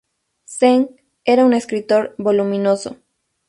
[0.47, 0.95] Zeng
[1.25, 2.97] era un escritor voluminoso.